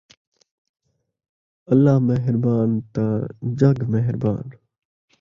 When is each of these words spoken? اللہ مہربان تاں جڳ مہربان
اللہ 1.71 1.95
مہربان 2.07 2.69
تاں 2.93 3.13
جڳ 3.59 3.77
مہربان 3.93 4.45